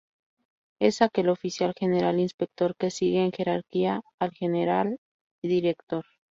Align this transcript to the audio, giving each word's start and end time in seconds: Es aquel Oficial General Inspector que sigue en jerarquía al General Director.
Es 0.79 1.03
aquel 1.03 1.29
Oficial 1.29 1.75
General 1.79 2.19
Inspector 2.19 2.75
que 2.75 2.89
sigue 2.89 3.23
en 3.23 3.31
jerarquía 3.31 4.01
al 4.17 4.31
General 4.31 4.97
Director. 5.43 6.05